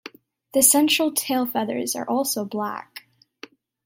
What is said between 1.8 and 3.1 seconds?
are also black.